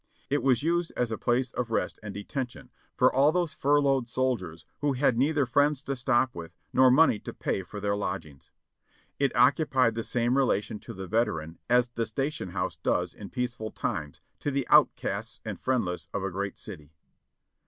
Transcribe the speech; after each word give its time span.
It 0.31 0.41
was 0.41 0.63
used 0.63 0.91
as 0.97 1.11
a 1.11 1.17
place 1.19 1.51
of 1.51 1.69
rest 1.69 1.99
and 2.01 2.11
detention 2.11 2.71
for 2.97 3.13
all 3.13 3.31
those 3.31 3.53
furloughed 3.53 4.07
soldiers 4.07 4.65
who 4.79 4.93
had 4.93 5.15
neither 5.15 5.45
friends 5.45 5.83
to 5.83 5.95
stop 5.95 6.33
with 6.33 6.57
nor 6.73 6.89
money 6.89 7.19
to 7.19 7.31
pay 7.35 7.61
for 7.61 7.79
their 7.79 7.95
lodgings. 7.95 8.49
It 9.19 9.31
occupied 9.35 9.93
the 9.93 10.01
same 10.01 10.37
relation 10.39 10.79
to 10.79 10.95
the 10.95 11.05
veteran 11.05 11.59
as 11.69 11.87
the 11.89 12.07
station 12.07 12.49
house 12.49 12.77
does 12.77 13.13
in 13.13 13.29
peaceful 13.29 13.69
times 13.69 14.21
to 14.39 14.49
the 14.49 14.67
outcasts 14.69 15.39
and 15.45 15.59
friendless 15.61 16.09
of 16.15 16.23
a 16.23 16.31
great 16.31 16.57
city. 16.57 16.93